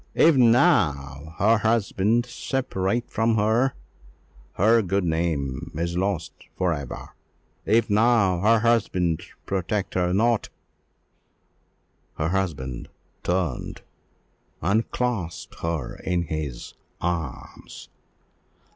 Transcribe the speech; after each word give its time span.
If 0.15 0.35
now 0.35 1.35
her 1.37 1.59
husband 1.59 2.25
separate 2.25 3.07
from 3.07 3.35
her, 3.35 3.75
her 4.53 4.81
good 4.81 5.03
name 5.03 5.71
is 5.75 5.95
lost 5.95 6.33
for 6.57 6.73
ever! 6.73 7.09
If 7.67 7.87
now 7.87 8.39
her 8.39 8.61
husband 8.61 9.21
protect 9.45 9.93
her 9.93 10.11
not" 10.11 10.49
Her 12.17 12.29
husband 12.29 12.89
turned, 13.21 13.83
and 14.59 14.89
clasped 14.89 15.59
her 15.59 15.97
in 15.97 16.23
his 16.23 16.73
arms. 16.99 17.87